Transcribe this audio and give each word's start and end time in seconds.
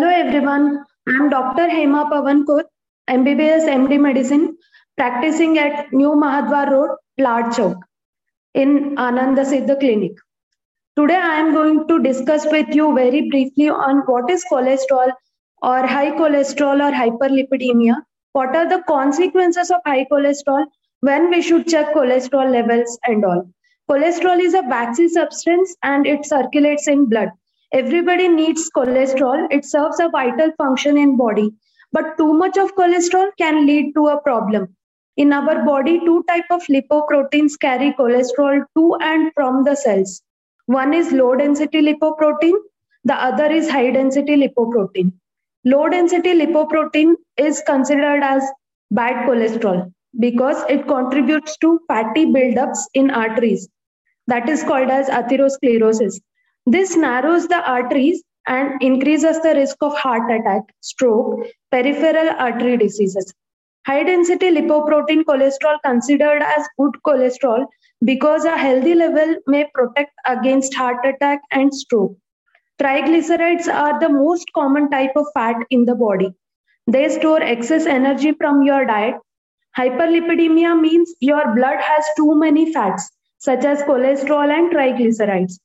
everyone. 0.00 0.84
I'm 1.06 1.28
Dr. 1.28 1.68
Hema 1.68 2.10
Pawan 2.10 2.44
Khot, 2.44 2.64
MBBS 3.10 3.68
MD 3.68 4.00
Medicine, 4.00 4.56
practicing 4.96 5.58
at 5.58 5.92
New 5.92 6.12
Mahadwar 6.12 6.70
Road, 6.70 6.96
Lad 7.18 7.52
Chowk 7.52 7.78
in 8.54 8.96
Ananda 8.98 9.42
Siddha 9.42 9.78
Clinic. 9.78 10.12
Today 10.96 11.16
I 11.16 11.34
am 11.40 11.52
going 11.52 11.86
to 11.88 12.02
discuss 12.02 12.46
with 12.46 12.74
you 12.74 12.94
very 12.94 13.28
briefly 13.28 13.68
on 13.68 13.98
what 14.06 14.30
is 14.30 14.44
cholesterol 14.50 15.12
or 15.60 15.86
high 15.86 16.12
cholesterol 16.12 16.80
or 16.80 16.92
hyperlipidemia. 16.92 17.96
What 18.32 18.56
are 18.56 18.68
the 18.68 18.82
consequences 18.88 19.70
of 19.70 19.80
high 19.84 20.06
cholesterol 20.10 20.64
when 21.00 21.28
we 21.28 21.42
should 21.42 21.68
check 21.68 21.92
cholesterol 21.94 22.50
levels 22.50 22.98
and 23.04 23.24
all. 23.24 23.46
Cholesterol 23.90 24.40
is 24.40 24.54
a 24.54 24.62
waxy 24.62 25.08
substance 25.08 25.76
and 25.82 26.06
it 26.06 26.24
circulates 26.24 26.88
in 26.88 27.08
blood. 27.10 27.28
Everybody 27.72 28.28
needs 28.28 28.70
cholesterol. 28.76 29.46
It 29.50 29.64
serves 29.64 29.98
a 29.98 30.08
vital 30.10 30.52
function 30.58 30.98
in 30.98 31.16
body. 31.16 31.50
But 31.92 32.16
too 32.18 32.32
much 32.34 32.58
of 32.58 32.74
cholesterol 32.74 33.30
can 33.38 33.66
lead 33.66 33.94
to 33.94 34.08
a 34.08 34.20
problem. 34.20 34.76
In 35.16 35.32
our 35.32 35.64
body, 35.64 36.00
two 36.00 36.24
type 36.28 36.44
of 36.50 36.62
lipoproteins 36.68 37.58
carry 37.60 37.92
cholesterol 37.92 38.64
to 38.76 38.96
and 39.00 39.32
from 39.34 39.64
the 39.64 39.74
cells. 39.74 40.22
One 40.66 40.94
is 40.94 41.12
low 41.12 41.34
density 41.34 41.82
lipoprotein, 41.82 42.54
the 43.04 43.14
other 43.14 43.46
is 43.46 43.68
high 43.68 43.90
density 43.90 44.36
lipoprotein. 44.36 45.12
Low 45.64 45.88
density 45.88 46.34
lipoprotein 46.34 47.14
is 47.36 47.62
considered 47.66 48.22
as 48.22 48.42
bad 48.90 49.28
cholesterol 49.28 49.92
because 50.18 50.62
it 50.68 50.86
contributes 50.86 51.56
to 51.58 51.80
fatty 51.88 52.26
buildups 52.26 52.78
in 52.94 53.10
arteries. 53.10 53.68
That 54.28 54.48
is 54.48 54.62
called 54.62 54.88
as 54.88 55.08
atherosclerosis. 55.08 56.20
This 56.66 56.96
narrows 56.96 57.48
the 57.48 57.68
arteries 57.68 58.22
and 58.46 58.80
increases 58.80 59.40
the 59.40 59.54
risk 59.54 59.76
of 59.80 59.96
heart 59.96 60.30
attack, 60.30 60.62
stroke, 60.80 61.46
peripheral 61.70 62.30
artery 62.38 62.76
diseases. 62.76 63.34
High 63.86 64.04
density 64.04 64.50
lipoprotein 64.50 65.24
cholesterol 65.24 65.78
considered 65.84 66.40
as 66.40 66.68
good 66.78 66.94
cholesterol 67.04 67.66
because 68.04 68.44
a 68.44 68.56
healthy 68.56 68.94
level 68.94 69.36
may 69.46 69.68
protect 69.74 70.12
against 70.26 70.74
heart 70.74 71.04
attack 71.04 71.40
and 71.50 71.74
stroke. 71.74 72.16
Triglycerides 72.80 73.66
are 73.66 73.98
the 73.98 74.08
most 74.08 74.52
common 74.54 74.88
type 74.90 75.12
of 75.16 75.26
fat 75.34 75.56
in 75.70 75.84
the 75.84 75.96
body. 75.96 76.32
They 76.86 77.08
store 77.08 77.42
excess 77.42 77.86
energy 77.86 78.32
from 78.32 78.62
your 78.62 78.84
diet. 78.84 79.16
Hyperlipidemia 79.76 80.80
means 80.80 81.14
your 81.20 81.54
blood 81.54 81.80
has 81.80 82.04
too 82.16 82.38
many 82.38 82.72
fats, 82.72 83.10
such 83.38 83.64
as 83.64 83.82
cholesterol 83.82 84.50
and 84.50 84.72
triglycerides. 84.72 85.58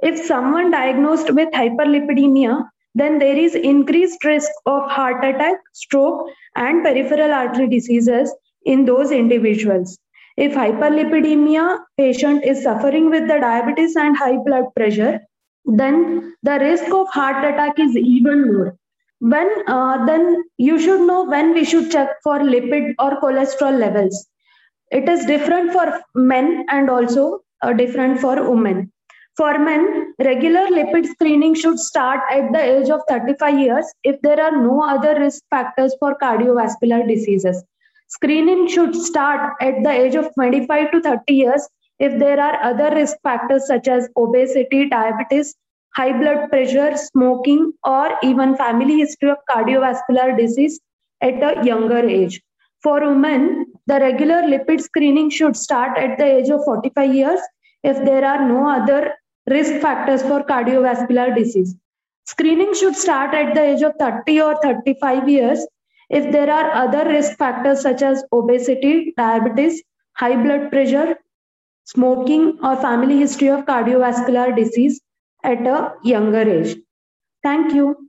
If 0.00 0.24
someone 0.24 0.70
diagnosed 0.70 1.32
with 1.32 1.50
hyperlipidemia, 1.50 2.68
then 2.94 3.18
there 3.18 3.36
is 3.36 3.54
increased 3.54 4.24
risk 4.24 4.50
of 4.66 4.90
heart 4.90 5.24
attack, 5.24 5.56
stroke, 5.72 6.28
and 6.56 6.82
peripheral 6.82 7.32
artery 7.32 7.68
diseases 7.68 8.34
in 8.64 8.84
those 8.84 9.10
individuals. 9.10 9.98
If 10.36 10.54
hyperlipidemia 10.54 11.80
patient 11.96 12.44
is 12.44 12.62
suffering 12.62 13.10
with 13.10 13.26
the 13.28 13.38
diabetes 13.40 13.96
and 13.96 14.16
high 14.16 14.36
blood 14.36 14.66
pressure, 14.76 15.20
then 15.64 16.34
the 16.42 16.58
risk 16.60 16.92
of 16.92 17.08
heart 17.08 17.44
attack 17.44 17.78
is 17.78 17.96
even 17.96 18.52
more. 18.52 18.76
When 19.20 19.50
uh, 19.66 20.06
then 20.06 20.44
you 20.58 20.78
should 20.78 21.06
know 21.06 21.24
when 21.24 21.54
we 21.54 21.64
should 21.64 21.90
check 21.90 22.10
for 22.22 22.38
lipid 22.38 22.94
or 23.00 23.20
cholesterol 23.20 23.76
levels. 23.78 24.28
It 24.90 25.08
is 25.08 25.26
different 25.26 25.72
for 25.72 26.00
men 26.14 26.64
and 26.68 26.88
also 26.88 27.40
uh, 27.62 27.72
different 27.72 28.20
for 28.20 28.48
women. 28.48 28.92
For 29.38 29.56
men, 29.56 30.14
regular 30.18 30.66
lipid 30.66 31.06
screening 31.06 31.54
should 31.54 31.78
start 31.78 32.22
at 32.28 32.50
the 32.52 32.60
age 32.60 32.90
of 32.90 33.02
35 33.08 33.60
years 33.60 33.86
if 34.02 34.20
there 34.22 34.40
are 34.44 34.50
no 34.50 34.82
other 34.82 35.14
risk 35.16 35.44
factors 35.48 35.94
for 36.00 36.16
cardiovascular 36.20 37.06
diseases. 37.06 37.62
Screening 38.08 38.66
should 38.66 38.96
start 38.96 39.52
at 39.60 39.84
the 39.84 39.92
age 39.92 40.16
of 40.16 40.34
25 40.34 40.90
to 40.90 41.00
30 41.00 41.32
years 41.32 41.68
if 42.00 42.18
there 42.18 42.40
are 42.40 42.60
other 42.64 42.90
risk 42.96 43.16
factors 43.22 43.68
such 43.68 43.86
as 43.86 44.08
obesity, 44.16 44.88
diabetes, 44.88 45.54
high 45.94 46.18
blood 46.18 46.48
pressure, 46.48 46.96
smoking, 46.96 47.72
or 47.84 48.18
even 48.24 48.56
family 48.56 48.98
history 48.98 49.30
of 49.30 49.38
cardiovascular 49.48 50.36
disease 50.36 50.80
at 51.20 51.40
a 51.44 51.64
younger 51.64 52.00
age. 52.00 52.42
For 52.82 53.08
women, 53.08 53.66
the 53.86 54.00
regular 54.00 54.42
lipid 54.42 54.80
screening 54.80 55.30
should 55.30 55.56
start 55.56 55.96
at 55.96 56.18
the 56.18 56.24
age 56.24 56.48
of 56.48 56.64
45 56.64 57.14
years 57.14 57.40
if 57.84 58.04
there 58.04 58.24
are 58.24 58.44
no 58.48 58.68
other 58.68 59.14
risk 59.50 59.80
factors 59.80 60.22
for 60.22 60.42
cardiovascular 60.44 61.34
disease. 61.34 61.74
Screening 62.26 62.74
should 62.74 62.96
start 62.96 63.34
at 63.34 63.54
the 63.54 63.62
age 63.62 63.82
of 63.82 63.94
30 63.98 64.40
or 64.40 64.60
35 64.62 65.28
years 65.28 65.66
if 66.10 66.30
there 66.32 66.50
are 66.50 66.70
other 66.72 67.04
risk 67.08 67.36
factors 67.38 67.82
such 67.82 68.02
as 68.02 68.24
obesity, 68.32 69.14
diabetes, 69.16 69.82
high 70.14 70.36
blood 70.42 70.70
pressure, 70.70 71.16
smoking, 71.84 72.58
or 72.62 72.76
family 72.76 73.18
history 73.18 73.48
of 73.48 73.64
cardiovascular 73.64 74.54
disease 74.56 75.00
at 75.42 75.66
a 75.66 75.94
younger 76.02 76.42
age. 76.42 76.76
Thank 77.42 77.74
you. 77.74 78.07